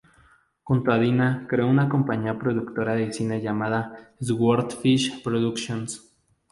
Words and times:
Junto 0.63 0.91
a 0.91 0.97
Dina 0.97 1.45
creó 1.47 1.67
una 1.67 1.87
compañía 1.87 2.39
productora 2.39 2.95
de 2.95 3.13
cine 3.13 3.39
llamada 3.39 4.15
"Swordfish 4.19 5.21
Productions". 5.21 6.11